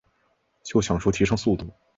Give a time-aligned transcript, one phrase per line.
[0.63, 1.71] 就想说提升速度